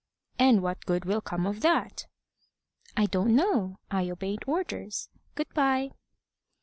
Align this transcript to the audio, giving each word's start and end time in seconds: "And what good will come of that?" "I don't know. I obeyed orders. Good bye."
"And 0.39 0.63
what 0.63 0.87
good 0.87 1.05
will 1.05 1.21
come 1.21 1.45
of 1.45 1.61
that?" 1.61 2.07
"I 2.97 3.05
don't 3.05 3.35
know. 3.35 3.77
I 3.91 4.09
obeyed 4.09 4.43
orders. 4.47 5.09
Good 5.35 5.53
bye." 5.53 5.91